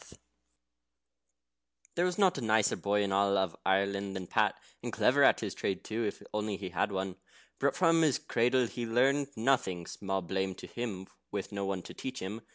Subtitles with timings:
[1.93, 5.53] ]There was not a nicer boy in all Ireland than Pat, and clever at his
[5.53, 7.17] trade too, if only he'd had one.
[7.59, 11.93] But from his cradle he learned nothing (small blame to him with no one to
[11.93, 12.41] teach him!)